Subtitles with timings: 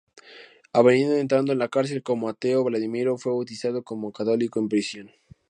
[0.73, 5.11] Habiendo entrado a la cárcel como ateo, Vladimiro fue bautizado como católico en prisión.